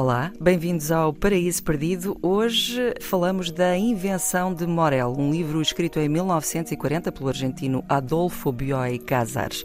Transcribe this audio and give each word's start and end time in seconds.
Olá, 0.00 0.30
bem-vindos 0.40 0.92
ao 0.92 1.12
Paraíso 1.12 1.60
Perdido. 1.64 2.16
Hoje 2.22 2.94
falamos 3.00 3.50
da 3.50 3.76
Invenção 3.76 4.54
de 4.54 4.64
Morel, 4.64 5.12
um 5.18 5.32
livro 5.32 5.60
escrito 5.60 5.98
em 5.98 6.08
1940 6.08 7.10
pelo 7.10 7.28
argentino 7.28 7.84
Adolfo 7.88 8.52
Bioy 8.52 9.00
Casares. 9.00 9.64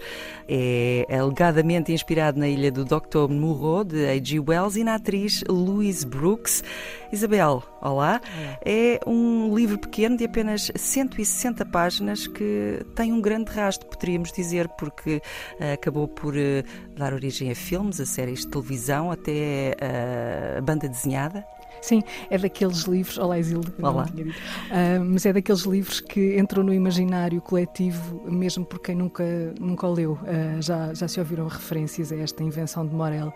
É 0.49 1.05
alegadamente 1.19 1.93
inspirado 1.93 2.39
na 2.39 2.47
ilha 2.47 2.71
do 2.71 2.83
Dr. 2.83 3.29
Moreau, 3.29 3.83
de 3.83 4.07
A.G. 4.07 4.39
Wells, 4.39 4.75
e 4.75 4.83
na 4.83 4.95
atriz 4.95 5.43
Louise 5.47 6.03
Brooks. 6.03 6.63
Isabel, 7.11 7.61
olá. 7.89 8.21
É 8.65 8.99
um 9.05 9.55
livro 9.55 9.77
pequeno 9.77 10.17
de 10.17 10.25
apenas 10.25 10.71
160 10.75 11.65
páginas 11.65 12.27
que 12.27 12.85
tem 12.95 13.11
um 13.11 13.21
grande 13.21 13.51
rastro, 13.51 13.87
poderíamos 13.87 14.31
dizer, 14.31 14.67
porque 14.69 15.21
uh, 15.59 15.73
acabou 15.73 16.07
por 16.07 16.33
uh, 16.35 16.63
dar 16.95 17.13
origem 17.13 17.51
a 17.51 17.55
filmes, 17.55 17.99
a 17.99 18.05
séries 18.05 18.41
de 18.41 18.47
televisão, 18.47 19.11
até 19.11 19.75
uh, 19.81 20.57
a 20.57 20.61
banda 20.61 20.87
desenhada. 20.87 21.45
Sim, 21.83 22.01
é 22.29 22.37
daqueles 22.37 22.83
livros. 22.83 23.17
Olá, 23.17 23.37
Isilda. 23.37 23.73
Olá. 23.81 24.05
Uh, 24.05 25.03
mas 25.03 25.25
é 25.25 25.33
daqueles 25.33 25.63
livros 25.63 25.99
que 25.99 26.39
entram 26.39 26.63
no 26.63 26.73
imaginário 26.73 27.41
coletivo, 27.41 28.23
mesmo 28.25 28.63
por 28.63 28.79
quem 28.79 28.95
nunca, 28.95 29.25
nunca 29.59 29.85
o 29.85 29.93
leu. 29.93 30.13
Uh, 30.13 30.61
já, 30.61 30.93
já 30.93 31.09
se 31.09 31.19
ouviram 31.19 31.45
referências 31.45 32.13
a 32.13 32.15
esta 32.15 32.41
invenção 32.41 32.87
de 32.87 32.95
Morel 32.95 33.33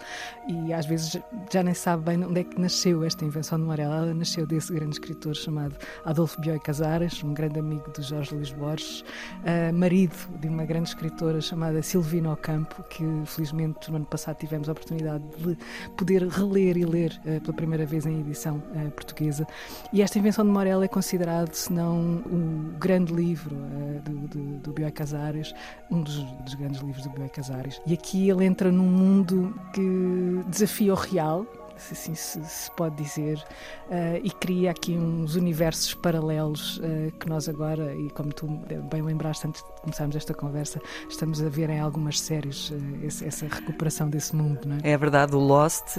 e 0.47 0.71
às 0.71 0.85
vezes 0.85 1.19
já 1.52 1.61
nem 1.61 1.73
sabe 1.73 2.05
bem 2.05 2.23
onde 2.23 2.39
é 2.39 2.43
que 2.45 2.57
nasceu 2.57 3.03
esta 3.03 3.25
invenção 3.25 3.59
de 3.59 3.66
Morel. 3.66 3.91
Ela 3.91 4.13
nasceu 4.13 4.47
desse 4.47 4.72
grande 4.72 4.94
escritor 4.94 5.35
chamado 5.35 5.75
Adolfo 6.05 6.39
Bioy 6.39 6.61
Casares, 6.61 7.22
um 7.25 7.33
grande 7.33 7.59
amigo 7.59 7.91
de 7.91 8.02
Jorge 8.02 8.33
Luís 8.33 8.53
Borges, 8.53 9.02
uh, 9.02 9.73
marido 9.73 10.16
de 10.39 10.47
uma 10.47 10.63
grande 10.63 10.88
escritora 10.88 11.41
chamada 11.41 11.81
Silvina 11.83 12.31
Ocampo, 12.31 12.81
que 12.83 13.03
felizmente 13.25 13.91
no 13.91 13.97
ano 13.97 14.05
passado 14.05 14.38
tivemos 14.38 14.69
a 14.69 14.72
oportunidade 14.72 15.25
de 15.38 15.57
poder 15.97 16.25
reler 16.29 16.77
e 16.77 16.85
ler 16.85 17.19
pela 17.41 17.53
primeira 17.53 17.85
vez 17.85 18.05
em 18.05 18.22
edição 18.22 18.36
edição 18.38 18.57
uh, 18.57 18.91
portuguesa. 18.91 19.47
E 19.91 20.02
esta 20.02 20.19
invenção 20.19 20.45
de 20.45 20.52
Morel 20.52 20.83
é 20.83 20.88
considerado, 20.88 21.53
se 21.53 21.73
não 21.73 22.17
o 22.25 22.77
grande 22.77 23.13
livro 23.13 23.55
uh, 23.55 24.02
do, 24.02 24.27
do, 24.27 24.57
do 24.59 24.73
Bioy 24.73 24.91
Casares, 24.91 25.53
um 25.89 26.02
dos, 26.02 26.23
dos, 26.44 26.53
grandes 26.53 26.81
livros 26.81 27.03
do 27.03 27.09
Bioy 27.09 27.29
Casares. 27.29 27.81
E 27.85 27.94
aqui 27.94 28.29
ele 28.29 28.45
entra 28.45 28.71
num 28.71 28.85
mundo 28.85 29.53
que 29.73 30.44
desafia 30.47 30.94
o 30.94 30.95
real, 30.95 31.45
se 31.77 31.94
assim 31.94 32.16
se 32.16 32.71
pode 32.71 32.95
dizer, 32.95 33.38
uh, 33.38 34.19
e 34.23 34.31
cria 34.31 34.72
aqui 34.72 34.97
uns 34.97 35.35
universos 35.35 35.94
paralelos 35.94 36.77
uh, 36.77 37.11
que 37.19 37.27
nós 37.29 37.47
agora, 37.47 37.94
e 37.95 38.09
como 38.11 38.33
tu 38.33 38.47
bem 38.89 39.01
lembraste 39.01 39.47
antes 39.47 39.63
de 39.63 39.81
começarmos 39.81 40.16
esta 40.16 40.33
conversa, 40.33 40.81
estamos 41.09 41.41
a 41.41 41.49
ver 41.49 41.69
em 41.69 41.79
algumas 41.79 42.19
séries 42.19 42.72
uh, 42.72 42.75
esse, 43.03 43.25
essa 43.25 43.45
recuperação 43.47 44.09
desse 44.09 44.35
mundo. 44.35 44.61
Não 44.66 44.77
é? 44.77 44.91
é 44.91 44.97
verdade, 44.97 45.35
o 45.35 45.39
Lost 45.39 45.97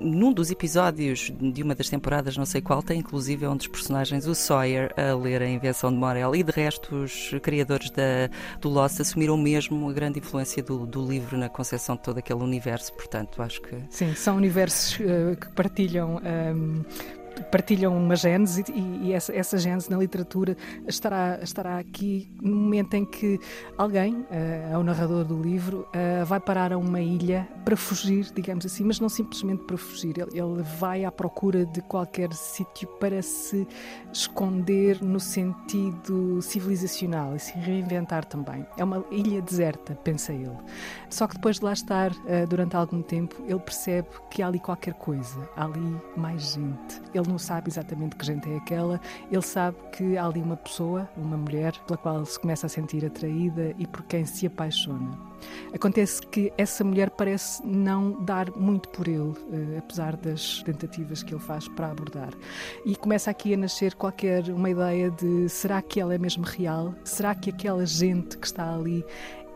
num 0.00 0.32
dos 0.32 0.50
episódios 0.50 1.32
de 1.40 1.62
uma 1.62 1.74
das 1.74 1.88
temporadas, 1.88 2.36
não 2.36 2.46
sei 2.46 2.60
qual, 2.60 2.82
tem 2.82 3.00
inclusive 3.00 3.46
um 3.46 3.56
dos 3.56 3.66
personagens, 3.66 4.26
o 4.26 4.34
Sawyer, 4.34 4.92
a 4.96 5.14
ler 5.14 5.42
a 5.42 5.48
invenção 5.48 5.90
de 5.90 5.96
Morel. 5.96 6.34
E 6.34 6.42
de 6.42 6.52
resto, 6.52 6.94
os 6.96 7.30
criadores 7.42 7.90
da, 7.90 8.28
do 8.60 8.68
Lost 8.68 9.00
assumiram 9.00 9.36
mesmo 9.36 9.88
a 9.88 9.92
grande 9.92 10.18
influência 10.18 10.62
do, 10.62 10.86
do 10.86 11.04
livro 11.06 11.36
na 11.36 11.48
concepção 11.48 11.96
de 11.96 12.02
todo 12.02 12.18
aquele 12.18 12.40
universo. 12.40 12.92
Portanto, 12.92 13.42
acho 13.42 13.60
que. 13.62 13.76
Sim, 13.90 14.14
são 14.14 14.36
universos 14.36 14.98
uh, 15.00 15.36
que 15.36 15.48
partilham. 15.50 16.16
Um, 16.16 16.26
ehm, 16.26 16.84
partilham 17.44 17.96
uma 17.96 18.16
gênese 18.16 18.64
e, 18.72 19.08
e 19.08 19.12
essa, 19.12 19.34
essa 19.34 19.58
gênese 19.58 19.90
na 19.90 19.96
literatura 19.96 20.56
estará, 20.86 21.38
estará 21.42 21.78
aqui 21.78 22.28
no 22.40 22.54
momento 22.56 22.94
em 22.94 23.04
que 23.04 23.38
alguém, 23.76 24.14
uh, 24.14 24.72
é 24.72 24.78
o 24.78 24.82
narrador 24.82 25.24
do 25.24 25.40
livro, 25.40 25.86
uh, 25.88 26.24
vai 26.24 26.40
parar 26.40 26.72
a 26.72 26.78
uma 26.78 27.00
ilha 27.00 27.48
para 27.64 27.76
fugir, 27.76 28.30
digamos 28.34 28.64
assim, 28.66 28.84
mas 28.84 29.00
não 29.00 29.08
simplesmente 29.08 29.64
para 29.64 29.76
fugir, 29.76 30.18
ele, 30.18 30.38
ele 30.38 30.62
vai 30.78 31.04
à 31.04 31.12
procura 31.12 31.64
de 31.66 31.80
qualquer 31.82 32.32
sítio 32.32 32.88
para 33.00 33.22
se 33.22 33.66
esconder 34.12 35.02
no 35.02 35.20
sentido 35.20 36.40
civilizacional 36.42 37.36
e 37.36 37.38
se 37.38 37.52
reinventar 37.58 38.24
também. 38.24 38.66
É 38.76 38.84
uma 38.84 39.04
ilha 39.10 39.40
deserta, 39.42 39.94
pensa 39.94 40.32
ele. 40.32 40.56
Só 41.10 41.26
que 41.26 41.34
depois 41.34 41.58
de 41.58 41.64
lá 41.64 41.72
estar 41.72 42.10
uh, 42.12 42.46
durante 42.48 42.76
algum 42.76 43.02
tempo, 43.02 43.36
ele 43.46 43.60
percebe 43.60 44.08
que 44.30 44.42
há 44.42 44.46
ali 44.46 44.58
qualquer 44.58 44.94
coisa, 44.94 45.48
há 45.56 45.64
ali 45.64 45.96
mais 46.16 46.54
gente. 46.54 47.00
Ele 47.14 47.27
não 47.28 47.38
sabe 47.38 47.70
exatamente 47.70 48.16
que 48.16 48.24
gente 48.24 48.50
é 48.50 48.56
aquela, 48.56 49.00
ele 49.30 49.42
sabe 49.42 49.76
que 49.92 50.16
há 50.16 50.26
ali 50.26 50.40
uma 50.40 50.56
pessoa, 50.56 51.08
uma 51.16 51.36
mulher, 51.36 51.72
pela 51.86 51.98
qual 51.98 52.24
se 52.24 52.38
começa 52.38 52.66
a 52.66 52.68
sentir 52.68 53.04
atraída 53.04 53.74
e 53.78 53.86
por 53.86 54.02
quem 54.04 54.24
se 54.24 54.46
apaixona. 54.46 55.18
Acontece 55.72 56.20
que 56.22 56.52
essa 56.58 56.82
mulher 56.82 57.10
parece 57.10 57.64
não 57.64 58.24
dar 58.24 58.50
muito 58.56 58.88
por 58.88 59.06
ele, 59.06 59.20
uh, 59.20 59.78
apesar 59.78 60.16
das 60.16 60.62
tentativas 60.62 61.22
que 61.22 61.32
ele 61.32 61.40
faz 61.40 61.68
para 61.68 61.90
abordar. 61.90 62.30
E 62.84 62.96
começa 62.96 63.30
aqui 63.30 63.54
a 63.54 63.56
nascer 63.56 63.94
qualquer 63.94 64.48
uma 64.48 64.70
ideia 64.70 65.10
de 65.10 65.48
será 65.48 65.80
que 65.80 66.00
ela 66.00 66.14
é 66.14 66.18
mesmo 66.18 66.44
real? 66.44 66.94
Será 67.04 67.34
que 67.34 67.50
aquela 67.50 67.84
gente 67.86 68.36
que 68.38 68.46
está 68.46 68.74
ali 68.74 69.04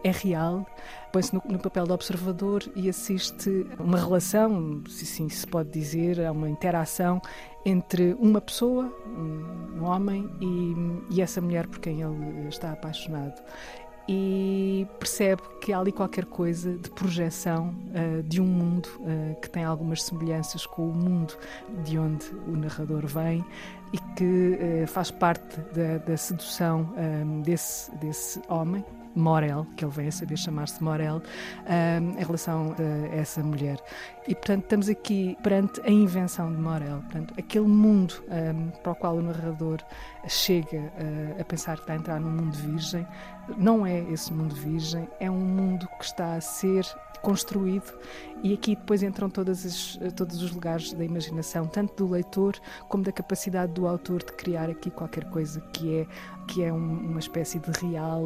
é 0.05 0.11
real, 0.11 0.67
põe-se 1.13 1.35
no, 1.35 1.43
no, 1.49 1.59
papel 1.59 1.85
de 1.85 1.93
observador 1.93 2.63
e 2.75 2.89
assiste 2.89 3.67
uma 3.79 3.99
relação, 3.99 4.83
se 4.89 5.05
assim 5.05 5.29
se 5.29 5.47
pode 5.47 5.71
dizer, 5.71 6.21
a 6.25 6.33
uma 6.33 6.49
interação 6.49 7.21
entre 7.65 8.15
uma 8.19 8.41
pessoa, 8.41 8.93
um 9.07 9.85
homem, 9.85 10.29
e, 10.41 11.15
e 11.17 11.23
essa 11.23 11.41
mulher 11.41 11.67
por 11.67 11.79
quem 11.79 12.03
ele 12.03 12.49
está 12.49 12.73
apaixonado. 12.73 13.41
E 14.09 14.85
percebe 14.99 15.43
que 15.61 15.73
há 15.73 15.79
ali 15.79 15.93
qualquer 15.93 16.25
coisa 16.25 16.77
de 16.77 16.91
projeção 16.91 17.69
uh, 17.69 18.23
de 18.25 18.41
um 18.41 18.47
mundo 18.47 18.89
uh, 18.99 19.41
que 19.41 19.49
tem 19.49 19.63
algumas 19.63 20.03
semelhanças 20.03 20.67
com 20.67 20.89
o 20.89 20.93
mundo 20.93 21.35
de 21.85 21.97
onde 21.99 22.27
o 22.49 22.57
narrador 22.57 23.07
vem 23.07 23.45
e 23.93 23.99
que 24.17 24.59
uh, 24.83 24.87
faz 24.89 25.13
parte 25.13 25.61
da, 25.73 25.99
da 25.99 26.17
sedução 26.17 26.93
um, 26.97 27.43
desse, 27.43 27.95
desse 27.99 28.43
homem 28.49 28.85
Morel, 29.15 29.67
que 29.77 29.85
ele 29.85 29.93
vem 29.93 30.09
a 30.09 30.13
saber 30.13 30.37
chamar-se 30.37 30.83
Morel, 30.83 31.23
um, 31.67 32.19
em 32.19 32.25
relação 32.25 32.75
a 32.79 33.15
essa 33.15 33.43
mulher. 33.43 33.79
E, 34.27 34.35
portanto, 34.35 34.63
estamos 34.65 34.89
aqui 34.89 35.37
perante 35.43 35.81
a 35.81 35.91
invenção 35.91 36.53
de 36.53 36.61
Morel, 36.61 37.01
portanto, 37.03 37.35
aquele 37.37 37.67
mundo 37.67 38.15
um, 38.29 38.71
para 38.83 38.93
o 38.93 38.95
qual 38.95 39.17
o 39.17 39.23
narrador 39.23 39.79
chega 40.29 40.79
uh, 40.79 41.41
a 41.41 41.45
pensar 41.45 41.77
que 41.77 41.83
está 41.83 41.95
a 41.95 41.97
entrar 41.97 42.21
num 42.21 42.31
mundo 42.31 42.57
virgem, 42.57 43.07
não 43.57 43.85
é 43.85 43.99
esse 44.11 44.33
mundo 44.33 44.55
virgem, 44.55 45.09
é 45.19 45.31
um 45.31 45.41
mundo 45.41 45.89
que 45.99 46.05
está 46.05 46.35
a 46.35 46.41
ser 46.41 46.85
construído 47.23 47.93
e 48.43 48.53
aqui 48.53 48.75
depois 48.75 49.03
entram 49.03 49.31
os, 49.49 49.99
todos 50.17 50.43
os 50.43 50.51
lugares 50.51 50.93
da 50.93 51.05
imaginação, 51.05 51.67
tanto 51.67 52.05
do 52.05 52.13
leitor 52.13 52.59
como 52.89 53.05
da 53.05 53.13
capacidade 53.13 53.73
do 53.73 53.87
autor 53.87 54.23
de 54.23 54.33
criar 54.33 54.69
aqui 54.69 54.91
qualquer 54.91 55.25
coisa 55.31 55.61
que 55.73 56.01
é, 56.01 56.07
que 56.49 56.63
é 56.65 56.73
um, 56.73 57.11
uma 57.11 57.21
espécie 57.21 57.61
de 57.61 57.71
real 57.87 58.25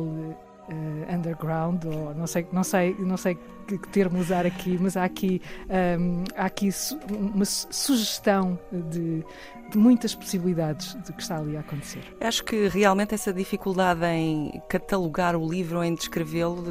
uh, 0.68 1.14
underground, 1.14 1.84
ou 1.84 2.14
não 2.14 2.26
sei, 2.26 2.46
não 2.52 2.64
sei, 2.64 2.94
não 2.98 3.16
sei 3.16 3.38
que, 3.66 3.78
termo 3.88 4.18
usar 4.18 4.46
aqui, 4.46 4.78
mas 4.80 4.96
há 4.96 5.04
aqui, 5.04 5.42
um, 5.68 5.74
ehm, 5.74 6.24
há 6.36 6.46
aqui 6.46 6.70
su 6.70 6.98
uma 7.10 7.44
sugestão 7.44 8.58
de, 8.72 9.24
de, 9.70 9.78
muitas 9.78 10.14
possibilidades 10.14 10.94
do 10.94 11.12
que 11.12 11.22
está 11.22 11.38
ali 11.38 11.56
a 11.56 11.60
acontecer. 11.60 12.02
Acho 12.20 12.44
que 12.44 12.68
realmente 12.68 13.14
essa 13.14 13.32
dificuldade 13.32 14.04
em 14.04 14.62
catalogar 14.68 15.36
o 15.36 15.48
livro, 15.48 15.82
em 15.82 15.94
descrevê-lo, 15.94 16.62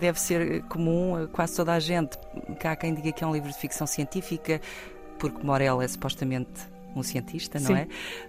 deve 0.00 0.20
ser 0.20 0.62
comum 0.64 1.16
a 1.16 1.28
quase 1.28 1.56
toda 1.56 1.72
a 1.72 1.80
gente. 1.80 2.18
Que 2.58 2.66
há 2.66 2.74
quem 2.74 2.94
diga 2.94 3.12
que 3.12 3.22
é 3.22 3.26
um 3.26 3.32
livro 3.32 3.48
de 3.48 3.56
ficção 3.56 3.86
científica, 3.86 4.60
porque 5.18 5.44
Morel 5.46 5.80
é 5.80 5.86
supostamente 5.86 6.72
um 6.94 7.02
cientista, 7.02 7.58
não 7.58 7.68
Sim. 7.68 7.74
é? 7.74 7.86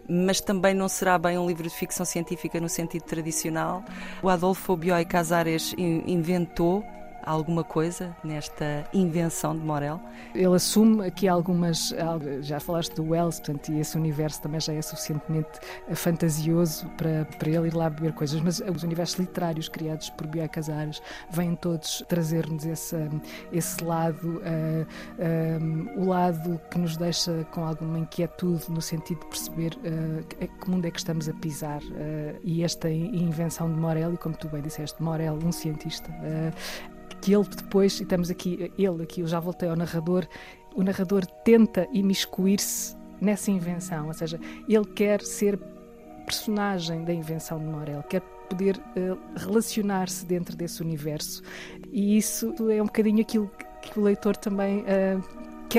Mas 0.07 0.41
também 0.41 0.73
não 0.73 0.87
será 0.87 1.17
bem 1.17 1.37
um 1.37 1.47
livro 1.47 1.63
de 1.63 1.75
ficção 1.75 2.05
científica 2.05 2.59
no 2.59 2.69
sentido 2.69 3.03
tradicional. 3.03 3.83
O 4.21 4.29
Adolfo 4.29 4.75
Bioy 4.75 5.05
Casares 5.05 5.73
inventou 5.77 6.83
alguma 7.25 7.63
coisa 7.63 8.15
nesta 8.23 8.85
invenção 8.93 9.57
de 9.57 9.63
Morel? 9.63 9.99
Ele 10.33 10.55
assume 10.55 11.05
aqui 11.05 11.27
algumas. 11.27 11.93
Já 12.41 12.59
falaste 12.59 12.95
do 12.95 13.09
Wells, 13.09 13.39
portanto, 13.39 13.71
e 13.71 13.79
esse 13.79 13.97
universo 13.97 14.41
também 14.41 14.59
já 14.59 14.73
é 14.73 14.81
suficientemente 14.81 15.59
eh, 15.87 15.95
fantasioso 15.95 16.87
para, 16.97 17.25
para 17.37 17.49
ele 17.49 17.67
ir 17.67 17.75
lá 17.75 17.89
beber 17.89 18.13
coisas, 18.13 18.39
mas 18.41 18.61
os 18.61 18.83
universos 18.83 19.17
literários 19.17 19.69
criados 19.69 20.09
por 20.11 20.27
Bioy 20.27 20.47
Casares 20.49 21.01
vêm 21.29 21.55
todos 21.55 22.03
trazer-nos 22.07 22.65
esse, 22.65 22.95
esse 23.51 23.83
lado, 23.83 24.37
uh, 24.37 24.41
eh, 25.19 25.57
um, 25.61 25.87
eh, 25.87 25.93
o 25.97 26.05
lado 26.05 26.59
que 26.69 26.77
nos 26.77 26.97
deixa 26.97 27.45
com 27.51 27.65
alguma 27.65 27.99
inquietude 27.99 28.69
no 28.69 28.81
sentido 28.81 29.19
de 29.19 29.25
perceber 29.27 29.73
uh, 29.77 30.23
que 30.47 30.69
mundo 30.69 30.85
é 30.85 30.91
que 30.91 30.99
estamos 30.99 31.27
a 31.29 31.33
pisar. 31.33 31.81
Uh, 31.81 32.39
e 32.43 32.63
esta 32.63 32.89
invenção 32.89 33.69
de 33.71 33.79
Morel, 33.79 34.13
e 34.13 34.17
como 34.17 34.35
tu 34.35 34.47
bem 34.49 34.61
disseste, 34.61 35.01
Morel, 35.01 35.37
um 35.43 35.51
cientista, 35.51 36.09
que 37.23 37.33
ele 37.33 37.45
depois, 37.45 37.99
e 38.01 38.03
estamos 38.03 38.29
aqui, 38.29 38.69
ele 38.77 39.01
aqui, 39.01 39.21
eu 39.21 39.27
já 39.27 39.39
voltei 39.39 39.69
ao 39.69 39.77
narrador, 39.77 40.27
o 40.75 40.83
narrador 40.83 41.25
tenta 41.45 41.87
imiscuir-se 41.93 42.97
nessa 43.21 43.49
invenção, 43.49 44.07
ou 44.07 44.13
seja, 44.13 44.37
ele 44.67 44.85
quer 44.85 45.21
ser 45.21 45.57
personagem 46.25 47.05
da 47.05 47.13
invenção 47.13 47.59
de 47.59 47.65
Morel, 47.65 48.03
quer 48.03 48.21
poder 48.49 48.75
uh, 48.77 49.17
relacionar-se 49.37 50.25
dentro 50.25 50.53
desse 50.57 50.81
universo. 50.81 51.41
E 51.93 52.17
isso 52.17 52.53
é 52.69 52.81
um 52.81 52.87
bocadinho 52.87 53.21
aquilo 53.21 53.49
que 53.81 53.97
o 53.97 54.03
leitor 54.03 54.35
também 54.35 54.81
uh, 54.81 55.23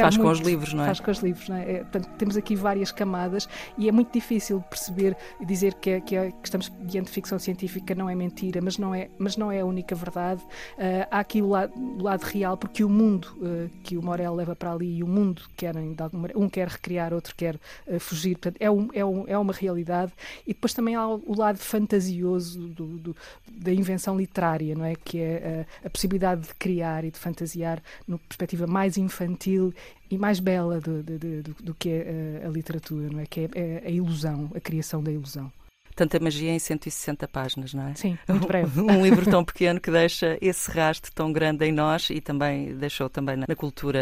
faz 0.00 0.17
muito, 0.17 0.26
com 0.26 0.32
os 0.32 0.41
livros, 0.41 0.75
não 0.75 0.82
é? 0.82 0.87
Faz 0.87 1.00
com 1.00 1.11
os 1.11 1.19
livros, 1.19 1.49
não 1.49 1.56
é? 1.56 1.73
é 1.73 1.79
portanto, 1.79 2.08
temos 2.17 2.37
aqui 2.37 2.56
várias 2.56 2.91
camadas 2.91 3.49
e 3.76 3.88
é 3.88 3.93
muito 3.93 4.12
difícil 4.12 4.61
perceber 4.69 5.17
e 5.41 5.46
dizer 5.46 5.75
que, 5.75 5.91
é, 5.91 6.00
que, 6.00 6.17
é, 6.17 6.31
que, 6.31 6.37
estamos 6.44 6.73
diante 6.82 7.06
de 7.06 7.12
ficção 7.12 7.38
científica 7.38 7.94
não 7.94 8.08
é 8.08 8.14
mentira, 8.14 8.61
mas 8.62 8.79
não 8.79 8.94
é, 8.94 9.08
mas 9.19 9.37
não 9.37 9.50
é 9.50 9.61
a 9.61 9.64
única 9.64 9.94
verdade. 9.94 10.43
Uh, 10.43 11.06
há 11.11 11.20
aqui 11.20 11.43
o 11.43 11.49
lado, 11.49 11.73
o 11.76 12.02
lado, 12.02 12.23
real, 12.23 12.56
porque 12.56 12.85
o 12.85 12.88
mundo 12.88 13.37
uh, 13.37 13.70
que 13.82 13.96
o 13.96 14.02
Morel 14.02 14.35
leva 14.35 14.55
para 14.55 14.73
ali 14.73 14.99
e 14.99 15.02
o 15.02 15.06
mundo 15.06 15.43
querem, 15.56 15.94
de 15.94 16.02
alguma, 16.02 16.29
um 16.35 16.49
quer 16.49 16.69
recriar, 16.69 17.12
outro 17.12 17.35
quer 17.35 17.56
uh, 17.87 18.00
fugir, 18.00 18.37
portanto, 18.37 18.56
é, 18.61 18.70
um, 18.70 18.88
é, 18.93 19.05
um, 19.05 19.25
é 19.26 19.38
uma 19.38 19.52
realidade. 19.52 20.12
E 20.46 20.55
depois 20.55 20.73
também 20.73 20.94
há 20.94 21.06
o 21.06 21.35
lado 21.37 21.58
fantasioso 21.58 22.69
do, 22.69 22.87
do, 22.99 23.17
da 23.46 23.73
invenção 23.73 24.17
literária, 24.17 24.75
não 24.75 24.85
é? 24.85 24.94
Que 24.94 25.20
é 25.20 25.67
a 25.85 25.91
possibilidade 25.91 26.43
de 26.43 26.55
criar 26.55 27.05
e 27.05 27.11
de 27.11 27.19
fantasiar 27.19 27.82
numa 28.06 28.19
perspectiva 28.19 28.67
mais 28.67 28.96
infantil 28.96 29.73
e 30.10 30.19
mais 30.19 30.40
bela 30.40 30.81
do, 30.81 31.02
do, 31.02 31.19
do, 31.19 31.54
do 31.62 31.75
que 31.75 31.88
é 31.88 32.42
a, 32.44 32.48
a, 32.48 32.50
literatura, 32.50 33.08
não 33.10 33.20
é? 33.20 33.26
Que 33.26 33.40
é, 33.40 33.50
é 33.54 33.82
a 33.86 33.90
ilusão, 33.90 34.50
a 34.54 34.60
criação 34.60 35.02
da 35.02 35.10
ilusão 35.10 35.50
tanta 35.94 36.19
magia 36.19 36.50
em 36.52 36.58
160 36.58 37.26
páginas, 37.29 37.73
não 37.73 37.88
é? 37.88 37.94
Sim, 37.94 38.19
muito 38.29 38.46
breve. 38.46 38.81
Um, 38.94 39.02
livro 39.02 39.29
tão 39.29 39.44
pequeno 39.44 39.81
que 39.81 39.91
deixa 39.91 40.37
esse 40.41 40.70
rastro 40.70 41.11
tão 41.12 41.32
grande 41.32 41.64
em 41.64 41.73
nós 41.73 42.11
e 42.11 42.20
também 42.20 42.75
deixou 42.76 43.08
também 43.08 43.37
na, 43.37 43.46
cultura 43.55 43.99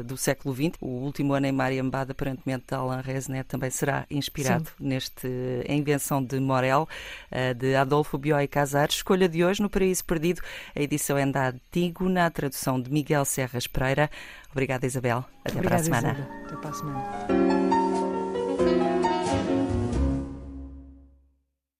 uh, 0.00 0.04
do 0.04 0.16
século 0.16 0.54
XX. 0.54 0.78
O 0.80 0.86
último 0.86 1.34
ano 1.34 1.46
em 1.46 1.52
Mariambada, 1.52 2.12
aparentemente, 2.12 2.64
de 2.68 2.74
Alain 2.74 3.00
Resnet 3.02 3.44
também 3.48 3.70
será 3.70 4.06
inspirado 4.10 4.66
Sim. 4.66 4.72
neste 4.78 5.28
a 5.68 5.72
invenção 5.72 6.22
de 6.22 6.38
Morel, 6.38 6.88
uh, 7.30 7.54
de 7.54 7.74
Adolfo 7.74 8.16
Bioy 8.18 8.46
Casar. 8.46 8.88
Escolha 8.88 9.28
de 9.28 9.44
hoje 9.44 9.62
no 9.62 9.68
Paraíso 9.68 10.04
Perdido. 10.04 10.40
A 10.74 10.80
edição 10.80 11.18
é 11.18 11.26
da 11.26 11.48
Antigo, 11.48 12.08
na 12.08 12.30
tradução 12.30 12.80
de 12.80 12.90
Miguel 12.90 13.24
Serras 13.24 13.66
Pereira. 13.66 14.10
Obrigada, 14.50 14.86
Isabel. 14.86 15.24
Até 15.44 15.58
Obrigada, 15.58 15.68
para 15.68 15.76
a 15.76 15.82
semana. 15.82 16.12
Isabel. 16.12 16.44
Até 16.44 16.56
para 16.56 16.70
a 16.70 16.74
semana. 16.74 17.59